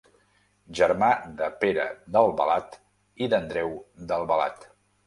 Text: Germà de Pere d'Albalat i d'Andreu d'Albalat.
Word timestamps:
Germà 0.79 1.09
de 1.41 1.51
Pere 1.65 1.85
d'Albalat 2.17 2.81
i 3.27 3.31
d'Andreu 3.37 3.79
d'Albalat. 4.13 4.69